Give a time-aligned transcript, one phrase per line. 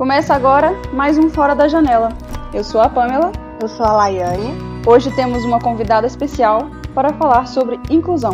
[0.00, 2.08] Começa agora mais um Fora da Janela.
[2.54, 3.32] Eu sou a Pamela.
[3.60, 4.48] Eu sou a Laiane.
[4.88, 8.32] Hoje temos uma convidada especial para falar sobre inclusão.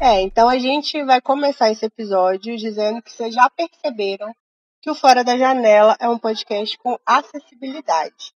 [0.00, 4.32] É, então a gente vai começar esse episódio dizendo que vocês já perceberam
[4.80, 8.32] que o Fora da Janela é um podcast com acessibilidade.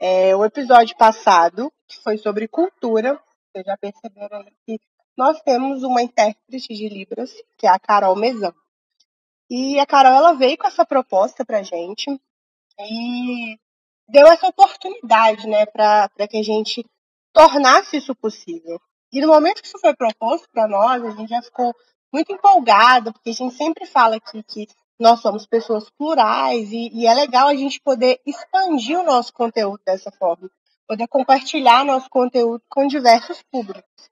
[0.00, 3.16] É, o episódio passado, que foi sobre cultura,
[3.52, 4.80] vocês já perceberam que
[5.16, 8.52] nós temos uma intérprete de Libras, que é a Carol Mezan.
[9.50, 12.06] E a Carol ela veio com essa proposta para a gente
[12.80, 13.58] e
[14.08, 16.84] deu essa oportunidade, né, para que a gente
[17.32, 18.80] tornasse isso possível.
[19.12, 21.74] E no momento que isso foi proposto para nós, a gente já ficou
[22.12, 24.66] muito empolgada, porque a gente sempre fala aqui que
[24.98, 29.80] nós somos pessoas plurais e, e, é legal a gente poder expandir o nosso conteúdo
[29.86, 30.50] dessa forma,
[30.86, 34.10] poder compartilhar nosso conteúdo com diversos públicos.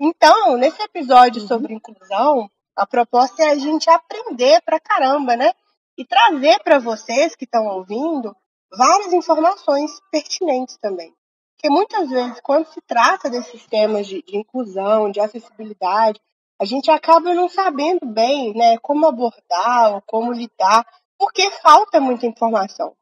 [0.00, 1.48] Então, nesse episódio uhum.
[1.48, 5.52] sobre inclusão, a proposta é a gente aprender pra caramba, né?
[5.96, 8.34] E trazer para vocês que estão ouvindo
[8.76, 11.14] várias informações pertinentes também.
[11.56, 16.20] Porque muitas vezes, quando se trata desses temas de, de inclusão, de acessibilidade,
[16.60, 20.84] a gente acaba não sabendo bem né, como abordar ou como lidar,
[21.16, 22.96] porque falta muita informação.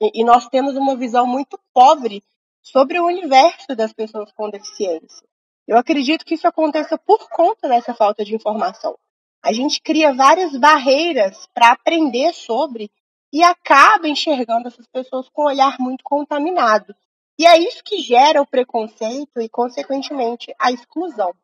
[0.00, 2.22] E, e nós temos uma visão muito pobre
[2.62, 5.26] sobre o universo das pessoas com deficiência.
[5.66, 8.98] Eu acredito que isso aconteça por conta dessa falta de informação
[9.44, 12.90] a gente cria várias barreiras para aprender sobre
[13.30, 16.94] e acaba enxergando essas pessoas com um olhar muito contaminado.
[17.38, 21.34] E é isso que gera o preconceito e, consequentemente, a exclusão.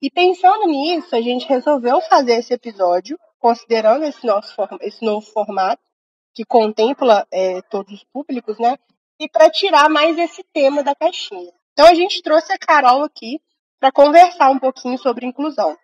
[0.00, 5.82] E pensando nisso, a gente resolveu fazer esse episódio, considerando esse, nosso, esse novo formato,
[6.34, 8.78] que contempla é, todos os públicos, né?
[9.18, 11.52] E para tirar mais esse tema da caixinha.
[11.72, 13.40] Então, a gente trouxe a Carol aqui
[13.80, 15.76] para conversar um pouquinho sobre inclusão.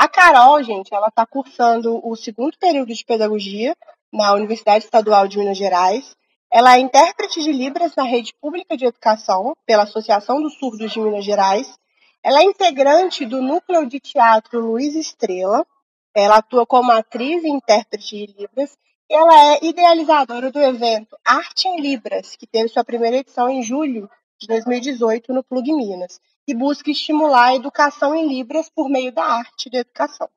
[0.00, 3.76] A Carol, gente, ela está cursando o segundo período de pedagogia
[4.10, 6.16] na Universidade Estadual de Minas Gerais.
[6.50, 10.98] Ela é intérprete de Libras na rede pública de educação pela Associação dos Surdos de
[10.98, 11.78] Minas Gerais.
[12.24, 15.66] Ela é integrante do núcleo de teatro Luiz Estrela.
[16.16, 18.78] Ela atua como atriz e intérprete de Libras.
[19.06, 23.62] E ela é idealizadora do evento Arte em Libras, que teve sua primeira edição em
[23.62, 24.08] julho
[24.40, 26.18] de 2018 no Plug Minas
[26.50, 30.28] e busca estimular a educação em Libras por meio da arte da educação.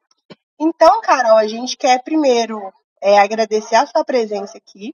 [0.60, 4.94] Então, Carol, a gente quer primeiro é, agradecer a sua presença aqui,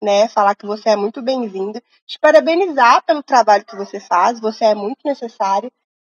[0.00, 0.28] né?
[0.28, 4.74] Falar que você é muito bem-vinda, te parabenizar pelo trabalho que você faz, você é
[4.74, 5.70] muito necessária.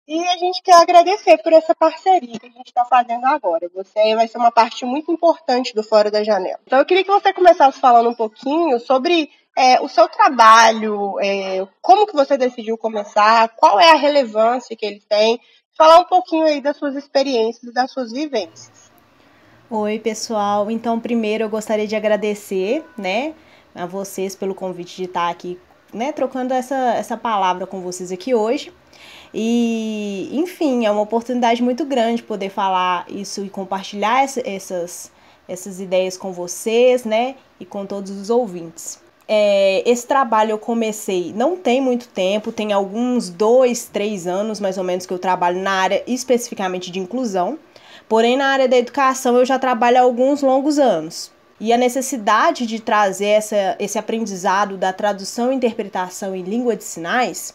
[0.07, 3.69] E a gente quer agradecer por essa parceria que a gente está fazendo agora.
[3.75, 6.59] Você vai ser uma parte muito importante do Fora da Janela.
[6.65, 11.67] Então, eu queria que você começasse falando um pouquinho sobre é, o seu trabalho, é,
[11.81, 15.41] como que você decidiu começar, qual é a relevância que ele tem,
[15.75, 18.91] falar um pouquinho aí das suas experiências, das suas vivências.
[19.67, 20.69] Oi, pessoal.
[20.69, 23.33] Então, primeiro eu gostaria de agradecer, né,
[23.73, 25.59] a vocês pelo convite de estar aqui,
[25.91, 28.71] né, trocando essa, essa palavra com vocês aqui hoje.
[29.33, 35.11] E, enfim, é uma oportunidade muito grande poder falar isso e compartilhar essa, essas,
[35.47, 39.06] essas ideias com vocês, né, e com todos os ouvintes.
[39.27, 44.77] É, esse trabalho eu comecei não tem muito tempo, tem alguns dois, três anos mais
[44.77, 47.59] ou menos que eu trabalho na área especificamente de inclusão.
[48.07, 51.29] Porém, na área da educação eu já trabalho há alguns longos anos.
[51.59, 56.83] E a necessidade de trazer essa, esse aprendizado da tradução e interpretação em língua de
[56.83, 57.53] sinais,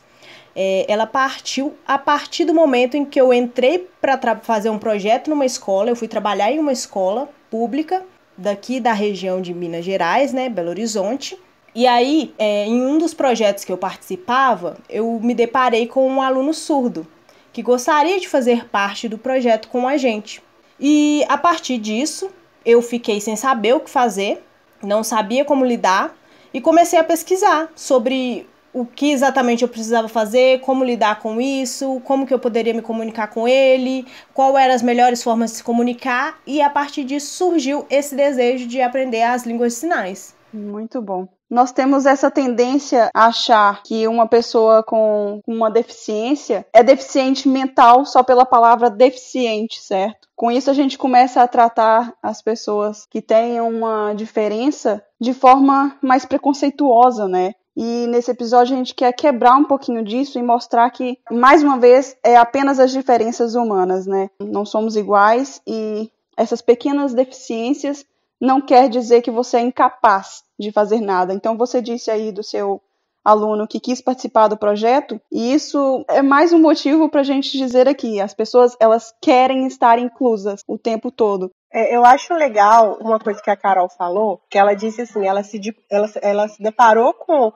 [0.55, 5.31] é, ela partiu a partir do momento em que eu entrei para fazer um projeto
[5.31, 5.89] numa escola.
[5.89, 8.03] Eu fui trabalhar em uma escola pública
[8.37, 11.39] daqui da região de Minas Gerais, né, Belo Horizonte.
[11.75, 16.21] E aí, é, em um dos projetos que eu participava, eu me deparei com um
[16.21, 17.07] aluno surdo
[17.53, 20.43] que gostaria de fazer parte do projeto com a gente.
[20.79, 22.31] E a partir disso,
[22.65, 24.43] eu fiquei sem saber o que fazer,
[24.83, 26.15] não sabia como lidar
[26.53, 32.01] e comecei a pesquisar sobre o que exatamente eu precisava fazer, como lidar com isso,
[32.05, 35.65] como que eu poderia me comunicar com ele, qual eram as melhores formas de se
[35.65, 40.35] comunicar e a partir disso surgiu esse desejo de aprender as línguas de sinais.
[40.53, 46.83] Muito bom nós temos essa tendência a achar que uma pessoa com uma deficiência é
[46.83, 50.29] deficiente mental só pela palavra deficiente, certo?
[50.35, 55.95] Com isso, a gente começa a tratar as pessoas que têm uma diferença de forma
[56.01, 57.53] mais preconceituosa, né?
[57.77, 61.79] E nesse episódio a gente quer quebrar um pouquinho disso e mostrar que, mais uma
[61.79, 64.31] vez, é apenas as diferenças humanas, né?
[64.41, 68.07] Não somos iguais e essas pequenas deficiências
[68.43, 71.33] não quer dizer que você é incapaz de fazer nada.
[71.33, 72.83] Então você disse aí do seu
[73.25, 77.57] aluno que quis participar do projeto, e isso é mais um motivo para a gente
[77.57, 81.53] dizer aqui, as pessoas elas querem estar inclusas o tempo todo.
[81.73, 85.45] É, eu acho legal uma coisa que a Carol falou, que ela disse assim, ela
[85.45, 87.53] se, ela, ela se deparou com,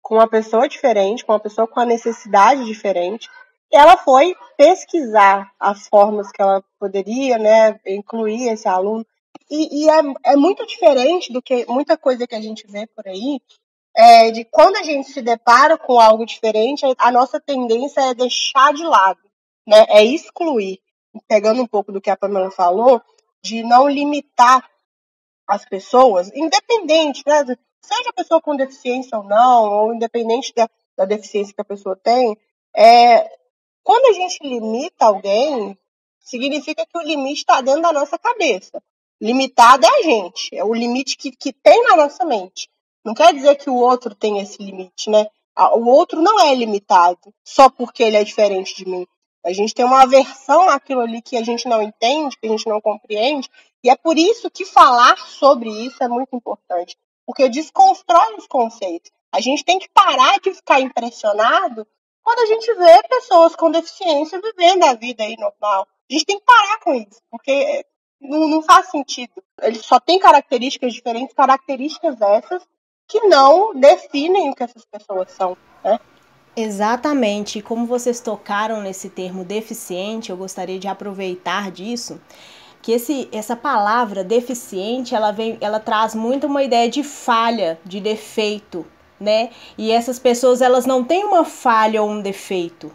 [0.00, 3.28] com uma pessoa diferente, com uma pessoa com uma necessidade diferente,
[3.72, 9.04] ela foi pesquisar as formas que ela poderia, né, incluir esse aluno.
[9.50, 13.06] E, e é, é, muito diferente do que muita coisa que a gente vê por
[13.06, 13.40] aí,
[13.96, 18.72] é, de quando a gente se depara com algo diferente, a nossa tendência é deixar
[18.74, 19.20] de lado,
[19.66, 20.80] né, é excluir.
[21.26, 23.00] Pegando um pouco do que a Pamela falou,
[23.42, 24.68] de não limitar
[25.46, 27.44] as pessoas, independente, né,
[27.80, 31.96] seja a pessoa com deficiência ou não, ou independente da, da deficiência que a pessoa
[31.96, 32.36] tem,
[32.76, 33.26] é,
[33.82, 35.76] quando a gente limita alguém,
[36.20, 38.82] significa que o limite está dentro da nossa cabeça.
[39.20, 42.68] Limitado é a gente, é o limite que, que tem na nossa mente.
[43.04, 45.26] Não quer dizer que o outro tem esse limite, né?
[45.72, 49.06] O outro não é limitado só porque ele é diferente de mim.
[49.44, 52.68] A gente tem uma aversão àquilo ali que a gente não entende, que a gente
[52.68, 53.48] não compreende,
[53.82, 59.10] e é por isso que falar sobre isso é muito importante, porque desconstrói os conceitos.
[59.32, 61.86] A gente tem que parar de ficar impressionado
[62.22, 65.88] quando a gente vê pessoas com deficiência vivendo a vida aí normal.
[66.10, 67.84] A gente tem que parar com isso, porque
[68.20, 69.32] não, não faz sentido.
[69.62, 72.62] Eles só têm características diferentes, características essas
[73.06, 75.56] que não definem o que essas pessoas são.
[75.82, 75.98] Né?
[76.54, 77.62] Exatamente.
[77.62, 82.20] Como vocês tocaram nesse termo deficiente, eu gostaria de aproveitar disso
[82.80, 88.00] que esse, essa palavra deficiente, ela vem, ela traz muito uma ideia de falha, de
[88.00, 88.86] defeito,
[89.18, 89.50] né?
[89.76, 92.90] E essas pessoas, elas não têm uma falha ou um defeito,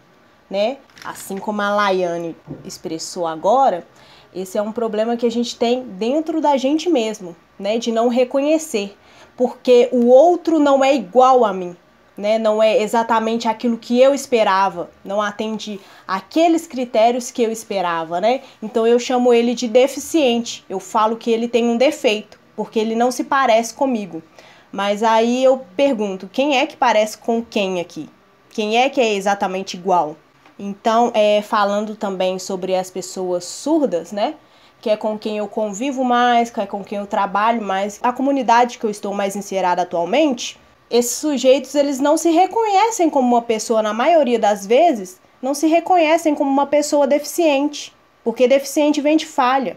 [0.48, 0.78] né?
[1.04, 2.34] Assim como a Laiane
[2.64, 3.86] expressou agora,
[4.34, 7.78] esse é um problema que a gente tem dentro da gente mesmo, né?
[7.78, 8.96] De não reconhecer,
[9.36, 11.76] porque o outro não é igual a mim
[12.16, 12.38] né?
[12.38, 18.40] Não é exatamente aquilo que eu esperava, não atende aqueles critérios que eu esperava, né?
[18.62, 20.64] Então eu chamo ele de deficiente.
[20.68, 24.22] Eu falo que ele tem um defeito, porque ele não se parece comigo.
[24.70, 28.08] Mas aí eu pergunto, quem é que parece com quem aqui?
[28.50, 30.16] Quem é que é exatamente igual?
[30.58, 34.34] Então, é, falando também sobre as pessoas surdas, né?
[34.80, 38.12] Que é com quem eu convivo mais, que é com quem eu trabalho mais, a
[38.12, 40.58] comunidade que eu estou mais inserada atualmente,
[40.90, 45.66] esses sujeitos eles não se reconhecem como uma pessoa, na maioria das vezes, não se
[45.66, 47.92] reconhecem como uma pessoa deficiente,
[48.22, 49.76] porque deficiente vem de falha.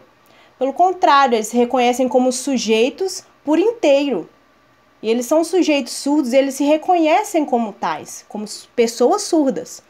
[0.59, 4.29] Pelo contrário, eles se reconhecem como sujeitos por inteiro.
[5.01, 8.45] E eles são sujeitos surdos, eles se reconhecem como tais, como
[8.75, 9.83] pessoas surdas.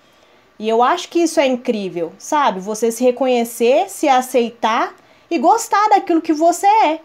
[0.59, 2.59] E eu acho que isso é incrível, sabe?
[2.59, 4.95] Você se reconhecer, se aceitar
[5.29, 6.99] e gostar daquilo que você é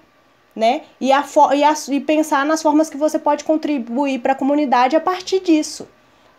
[0.55, 0.83] né?
[1.01, 4.95] E, a, e, a, e pensar nas formas que você pode contribuir para a comunidade
[4.95, 5.89] a partir disso.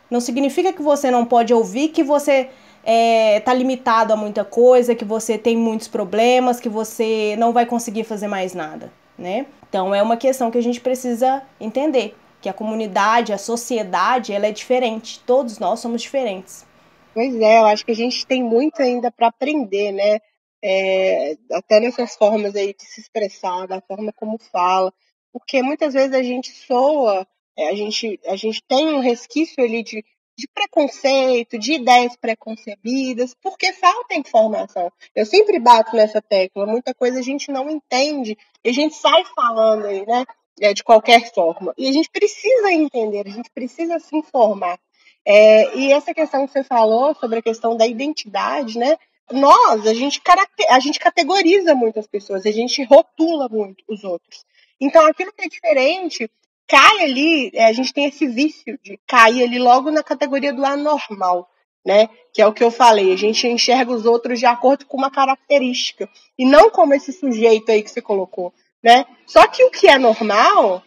[0.10, 2.52] Não significa que você não pode ouvir que você está
[2.86, 7.66] é, tá limitado a muita coisa, que você tem muitos problemas, que você não vai
[7.66, 9.46] conseguir fazer mais nada, né?
[9.68, 14.46] Então é uma questão que a gente precisa entender, que a comunidade, a sociedade, ela
[14.46, 15.20] é diferente.
[15.26, 16.66] Todos nós somos diferentes.
[17.14, 20.20] Pois é, eu acho que a gente tem muito ainda para aprender, né?
[20.64, 24.94] é, até nessas formas aí de se expressar, da forma como fala,
[25.34, 27.28] porque muitas vezes a gente soa,
[27.58, 30.06] é, a, gente, a gente tem um resquício ali de,
[30.38, 34.90] de preconceito, de ideias preconcebidas, porque falta informação.
[35.14, 39.26] Eu sempre bato nessa tecla, muita coisa a gente não entende, e a gente sai
[39.36, 40.24] falando aí, né,
[40.62, 41.74] é, de qualquer forma.
[41.78, 44.80] E a gente precisa entender, a gente precisa se informar.
[45.26, 48.98] É, e essa questão que você falou sobre a questão da identidade, né?
[49.32, 50.22] nós, a gente,
[50.70, 54.46] a gente categoriza muitas pessoas, a gente rotula muito os outros.
[54.80, 56.30] Então, aquilo que é diferente
[56.68, 60.66] cai ali, é, a gente tem esse vício de cair ali logo na categoria do
[60.66, 61.50] anormal,
[61.86, 62.10] né?
[62.34, 65.12] Que é o que eu falei, a gente enxerga os outros de acordo com uma
[65.12, 69.06] característica, e não como esse sujeito aí que você colocou, né?
[69.26, 70.84] Só que o que é normal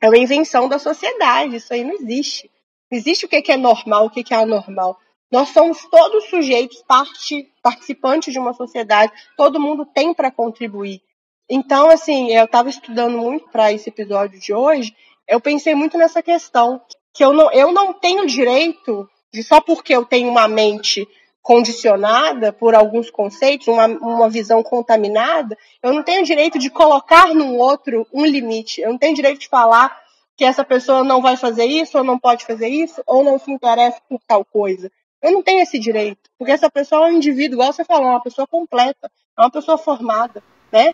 [0.00, 2.50] é uma invenção da sociedade, isso aí não existe.
[2.90, 4.98] Existe o que é normal, o que é anormal.
[5.30, 11.02] Nós somos todos sujeitos, parte, participantes de uma sociedade, todo mundo tem para contribuir.
[11.50, 14.94] Então, assim, eu estava estudando muito para esse episódio de hoje,
[15.26, 16.80] eu pensei muito nessa questão,
[17.12, 21.06] que eu não, eu não tenho direito, de só porque eu tenho uma mente
[21.42, 27.56] condicionada por alguns conceitos, uma, uma visão contaminada, eu não tenho direito de colocar no
[27.56, 28.80] outro um limite.
[28.80, 30.03] Eu não tenho direito de falar
[30.36, 33.50] que essa pessoa não vai fazer isso, ou não pode fazer isso, ou não se
[33.50, 34.90] interessa por tal coisa.
[35.22, 38.10] Eu não tenho esse direito, porque essa pessoa é um indivíduo, igual você falou, é
[38.10, 40.92] uma pessoa completa, é uma pessoa formada, né?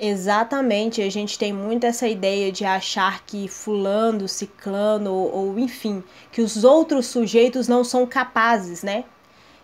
[0.00, 6.02] Exatamente, a gente tem muito essa ideia de achar que fulano, ciclano ou, ou enfim,
[6.30, 9.04] que os outros sujeitos não são capazes, né?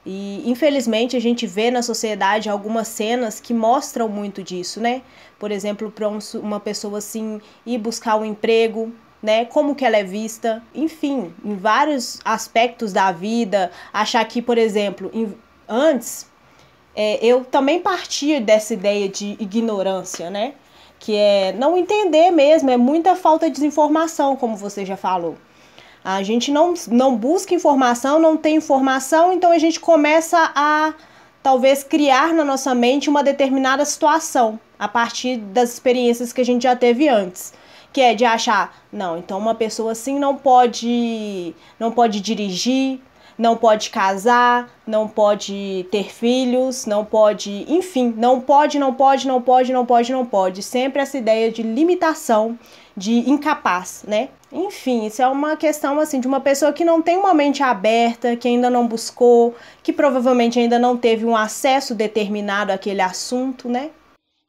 [0.06, 5.02] E infelizmente a gente vê na sociedade algumas cenas que mostram muito disso, né?
[5.38, 8.92] Por exemplo, para uma pessoa assim ir buscar um emprego,
[9.22, 9.46] né?
[9.46, 13.70] Como que ela é vista, enfim, em vários aspectos da vida.
[13.92, 15.34] Achar que, por exemplo, em,
[15.66, 16.26] antes
[16.94, 20.54] é, eu também partia dessa ideia de ignorância, né?
[20.98, 25.36] Que é não entender mesmo, é muita falta de informação, como você já falou.
[26.04, 30.92] A gente não, não busca informação, não tem informação, então a gente começa a
[31.42, 36.64] talvez criar na nossa mente uma determinada situação a partir das experiências que a gente
[36.64, 37.54] já teve antes.
[37.90, 43.00] Que é de achar, não, então uma pessoa assim não pode não pode dirigir,
[43.38, 49.40] não pode casar, não pode ter filhos, não pode, enfim, não pode, não pode, não
[49.40, 50.62] pode, não pode, não pode.
[50.62, 52.58] Sempre essa ideia de limitação,
[52.96, 54.28] de incapaz, né?
[54.54, 58.36] Enfim, isso é uma questão assim de uma pessoa que não tem uma mente aberta,
[58.36, 63.90] que ainda não buscou, que provavelmente ainda não teve um acesso determinado àquele assunto, né?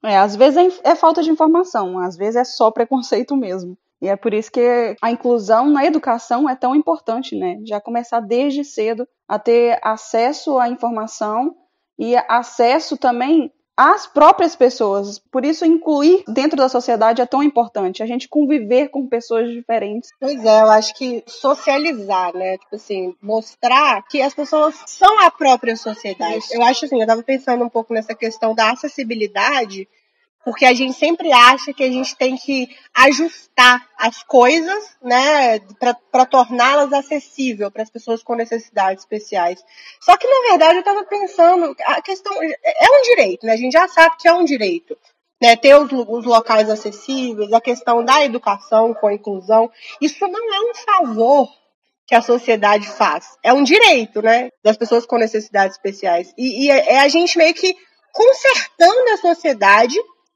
[0.03, 3.75] É, às vezes é, é falta de informação, às vezes é só preconceito mesmo.
[3.99, 7.59] E é por isso que a inclusão na educação é tão importante, né?
[7.65, 11.55] Já começar desde cedo a ter acesso à informação
[11.97, 15.19] e acesso também às próprias pessoas.
[15.19, 18.01] Por isso, incluir dentro da sociedade é tão importante.
[18.01, 20.09] A gente conviver com pessoas diferentes.
[20.19, 22.57] Pois é, eu acho que socializar, né?
[22.57, 26.37] Tipo assim, mostrar que as pessoas são a própria sociedade.
[26.37, 26.55] Isso.
[26.55, 29.87] Eu acho assim, eu tava pensando um pouco nessa questão da acessibilidade
[30.45, 35.59] porque a gente sempre acha que a gente tem que ajustar as coisas, né,
[36.11, 39.59] para torná-las acessível para as pessoas com necessidades especiais.
[39.99, 43.53] Só que na verdade eu estava pensando, a questão é um direito, né?
[43.53, 44.95] A gente já sabe que é um direito,
[45.41, 45.55] né?
[45.55, 50.75] Ter os, os locais acessíveis, a questão da educação com inclusão, isso não é um
[50.75, 51.49] favor
[52.07, 56.31] que a sociedade faz, é um direito, né, das pessoas com necessidades especiais.
[56.37, 57.75] E, e é, é a gente meio que
[58.13, 59.95] consertando a sociedade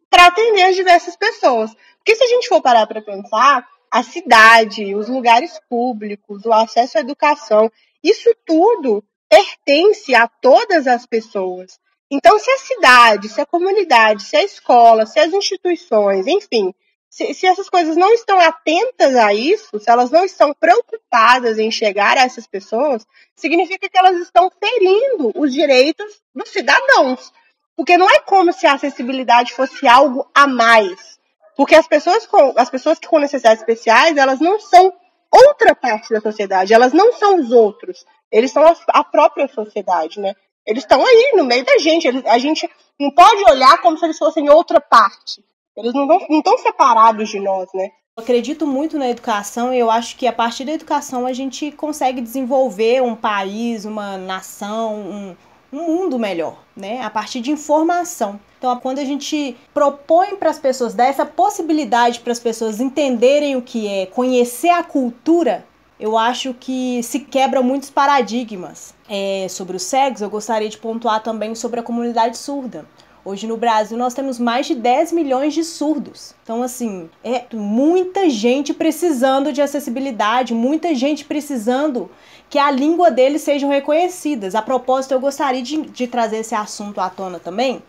[0.10, 1.75] para atender as diversas pessoas.
[1.98, 6.98] Porque se a gente for parar para pensar, a cidade, os lugares públicos, o acesso
[6.98, 7.72] à educação,
[8.04, 11.80] isso tudo pertence a todas as pessoas.
[12.12, 16.74] Então, se a cidade, se a comunidade, se a escola, se as instituições, enfim,
[17.10, 21.72] se, se, essas coisas não estão atentas a isso, se elas não estão preocupadas em
[21.72, 27.32] chegar a essas pessoas, significa que elas estão ferindo os direitos dos cidadãos.
[27.79, 31.17] Porque não é como se a acessibilidade fosse algo a mais.
[31.55, 34.91] Porque as pessoas com, as pessoas que com necessidades especiais, elas não são
[35.31, 38.05] outra parte da sociedade, elas não são os outros.
[38.29, 40.36] Eles são a, a própria sociedade, né?
[40.67, 42.05] Eles estão aí no meio da gente.
[42.05, 42.69] Eles, a gente
[43.00, 45.41] não pode olhar como se eles fossem outra parte.
[45.77, 47.91] Eles não estão separados de nós, né?
[48.17, 51.71] Eu acredito muito na educação e eu acho que a partir da educação a gente
[51.71, 55.36] consegue desenvolver um país, uma nação, um,
[55.72, 57.02] um mundo melhor, né?
[57.02, 58.40] A partir de informação.
[58.58, 63.56] Então, quando a gente propõe para as pessoas, dá essa possibilidade para as pessoas entenderem
[63.56, 65.66] o que é, conhecer a cultura,
[66.00, 68.94] eu acho que se quebram muitos paradigmas.
[69.08, 72.86] É, sobre os cegos, eu gostaria de pontuar também sobre a comunidade surda.
[73.24, 76.34] Hoje no Brasil nós temos mais de 10 milhões de surdos.
[76.42, 82.10] Então, assim, é muita gente precisando de acessibilidade, muita gente precisando
[82.50, 84.56] que a língua deles sejam reconhecidas.
[84.56, 87.82] A propósito, eu gostaria de, de trazer esse assunto à tona também,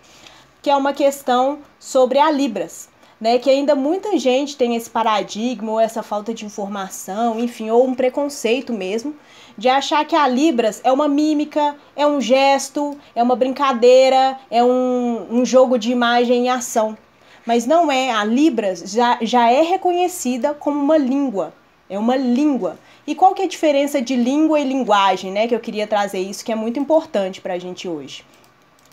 [0.60, 2.88] que é uma questão sobre a Libras.
[3.18, 7.86] Né, que ainda muita gente tem esse paradigma ou essa falta de informação, enfim, ou
[7.86, 9.14] um preconceito mesmo,
[9.58, 14.64] de achar que a Libras é uma mímica, é um gesto, é uma brincadeira, é
[14.64, 16.96] um, um jogo de imagem e ação.
[17.44, 21.52] Mas não é, a Libras já, já é reconhecida como uma língua,
[21.90, 22.78] é uma língua.
[23.10, 25.48] E qual que é a diferença de língua e linguagem, né?
[25.48, 28.24] Que eu queria trazer isso, que é muito importante para a gente hoje.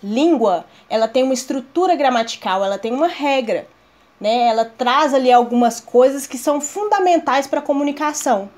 [0.03, 3.67] Língua, ela tem uma estrutura gramatical, ela tem uma regra,
[4.19, 4.47] né?
[4.47, 8.49] Ela traz ali algumas coisas que são fundamentais para a comunicação.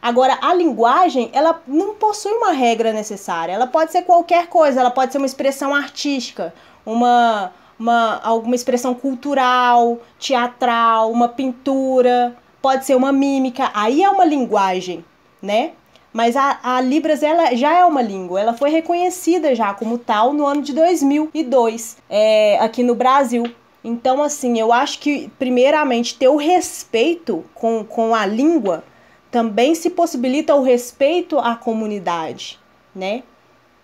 [0.00, 3.52] Agora, a linguagem, ela não possui uma regra necessária.
[3.52, 6.54] Ela pode ser qualquer coisa, ela pode ser uma expressão artística,
[6.86, 12.34] uma, uma alguma expressão cultural, teatral, uma pintura,
[12.64, 15.04] pode ser uma mímica, aí é uma linguagem,
[15.42, 15.72] né?
[16.10, 20.32] Mas a, a, Libras ela já é uma língua, ela foi reconhecida já como tal
[20.32, 23.44] no ano de 2002 é, aqui no Brasil.
[23.84, 28.82] Então, assim, eu acho que, primeiramente, ter o respeito com, com a língua
[29.30, 32.58] também se possibilita o respeito à comunidade,
[32.94, 33.24] né?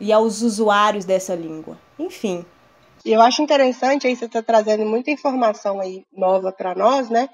[0.00, 1.76] E aos usuários dessa língua.
[1.98, 2.46] Enfim.
[3.04, 7.28] E eu acho interessante aí você está trazendo muita informação aí nova para nós, né?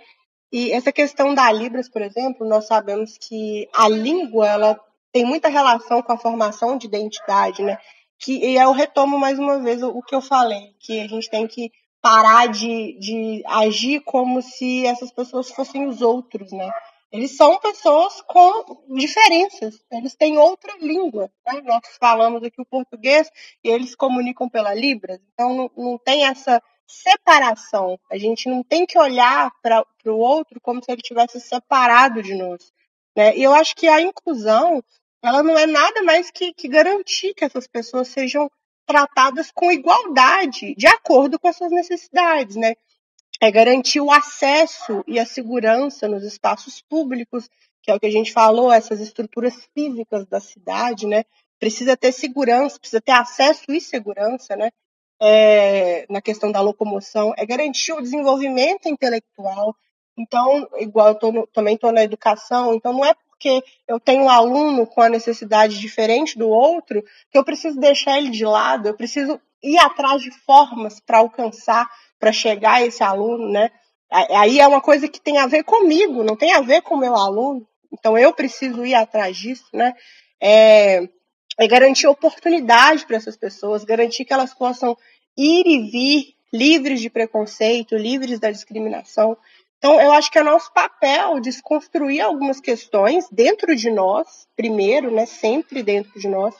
[0.52, 4.80] E essa questão da Libras, por exemplo, nós sabemos que a língua ela
[5.12, 7.78] tem muita relação com a formação de identidade, né?
[8.18, 11.28] que e eu retomo mais uma vez o, o que eu falei, que a gente
[11.28, 16.70] tem que parar de, de agir como se essas pessoas fossem os outros, né?
[17.10, 21.30] Eles são pessoas com diferenças, eles têm outra língua.
[21.46, 21.62] Né?
[21.64, 23.30] Nós falamos aqui o português
[23.62, 27.98] e eles comunicam pela Libras, então não, não tem essa separação.
[28.10, 32.34] A gente não tem que olhar para o outro como se ele tivesse separado de
[32.34, 32.72] nós.
[33.16, 33.36] Né?
[33.36, 34.82] E eu acho que a inclusão
[35.22, 38.50] ela não é nada mais que, que garantir que essas pessoas sejam
[38.86, 42.74] tratadas com igualdade, de acordo com as suas necessidades, né?
[43.40, 47.50] É garantir o acesso e a segurança nos espaços públicos,
[47.82, 51.24] que é o que a gente falou, essas estruturas físicas da cidade, né?
[51.58, 54.70] Precisa ter segurança, precisa ter acesso e segurança, né?
[55.20, 59.74] É, na questão da locomoção, é garantir o desenvolvimento intelectual.
[60.18, 64.24] Então, igual eu tô no, também estou na educação, então não é porque eu tenho
[64.24, 68.88] um aluno com a necessidade diferente do outro que eu preciso deixar ele de lado,
[68.88, 73.70] eu preciso ir atrás de formas para alcançar, para chegar a esse aluno, né?
[74.10, 76.98] Aí é uma coisa que tem a ver comigo, não tem a ver com o
[76.98, 77.66] meu aluno.
[77.92, 79.94] Então eu preciso ir atrás disso, né?
[80.40, 81.08] É,
[81.58, 84.96] é garantir oportunidade para essas pessoas, garantir que elas possam
[85.36, 89.36] ir e vir livres de preconceito, livres da discriminação.
[89.78, 95.26] Então, eu acho que é nosso papel desconstruir algumas questões dentro de nós, primeiro, né,
[95.26, 96.54] sempre dentro de nós,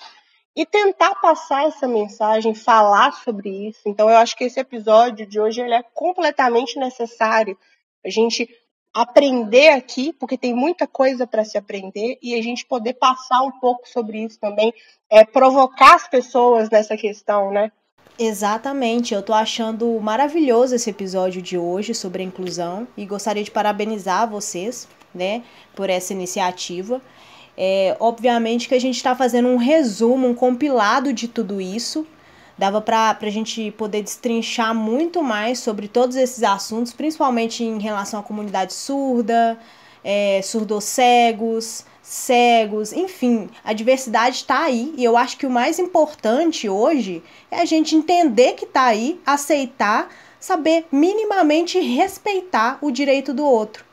[0.55, 3.81] e tentar passar essa mensagem, falar sobre isso.
[3.87, 7.59] Então, eu acho que esse episódio de hoje ele é completamente necessário.
[8.05, 8.49] A gente
[8.97, 13.53] aprender aqui, porque tem muita coisa para se aprender, e a gente poder passar um
[13.53, 14.73] pouco sobre isso também,
[15.11, 17.71] é, provocar as pessoas nessa questão, né?
[18.19, 23.51] Exatamente, eu tô achando maravilhoso esse episódio de hoje sobre a inclusão e gostaria de
[23.51, 25.43] parabenizar vocês, né,
[25.75, 27.03] por essa iniciativa.
[27.55, 32.07] É, obviamente que a gente está fazendo um resumo, um compilado de tudo isso.
[32.59, 38.21] Dava para a gente poder destrinchar muito mais sobre todos esses assuntos, principalmente em relação
[38.21, 39.59] à comunidade surda,
[40.03, 44.95] é, surdos-cegos, cegos, enfim, a diversidade está aí.
[44.97, 49.21] E eu acho que o mais importante hoje é a gente entender que está aí,
[49.27, 53.85] aceitar, saber minimamente respeitar o direito do outro.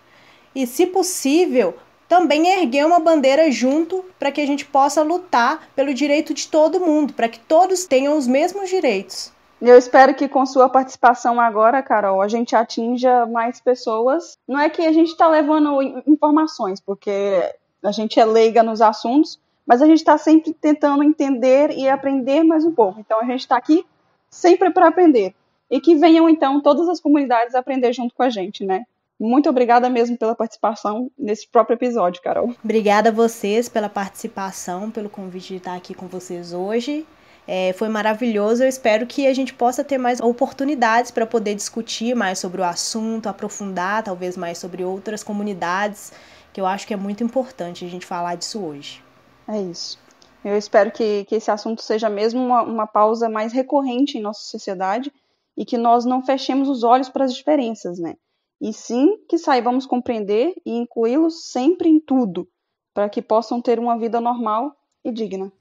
[0.56, 1.76] E, se possível,
[2.14, 6.80] também erguer uma bandeira junto para que a gente possa lutar pelo direito de todo
[6.80, 9.34] mundo, para que todos tenham os mesmos direitos.
[9.60, 14.38] Eu espero que com sua participação agora, Carol, a gente atinja mais pessoas.
[14.48, 19.40] Não é que a gente está levando informações, porque a gente é leiga nos assuntos,
[19.66, 23.00] mas a gente está sempre tentando entender e aprender mais um pouco.
[23.00, 23.84] Então a gente está aqui
[24.30, 25.34] sempre para aprender.
[25.68, 28.86] E que venham então todas as comunidades aprender junto com a gente, né?
[29.26, 32.54] Muito obrigada mesmo pela participação nesse próprio episódio, Carol.
[32.62, 37.08] Obrigada a vocês pela participação, pelo convite de estar aqui com vocês hoje.
[37.48, 38.64] É, foi maravilhoso.
[38.64, 42.66] Eu espero que a gente possa ter mais oportunidades para poder discutir mais sobre o
[42.66, 46.12] assunto, aprofundar talvez mais sobre outras comunidades
[46.52, 49.02] que eu acho que é muito importante a gente falar disso hoje.
[49.48, 49.98] É isso.
[50.44, 54.42] Eu espero que, que esse assunto seja mesmo uma, uma pausa mais recorrente em nossa
[54.42, 55.14] sociedade
[55.56, 58.16] e que nós não fechemos os olhos para as diferenças, né?
[58.64, 62.48] E sim que saibamos compreender e incluí-los sempre em tudo,
[62.94, 64.72] para que possam ter uma vida normal
[65.04, 65.52] e digna.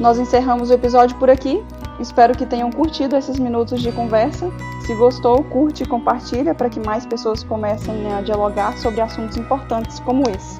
[0.00, 1.62] Nós encerramos o episódio por aqui.
[2.00, 4.50] Espero que tenham curtido esses minutos de conversa.
[4.86, 10.00] Se gostou, curte e compartilha para que mais pessoas comecem a dialogar sobre assuntos importantes
[10.00, 10.58] como esse.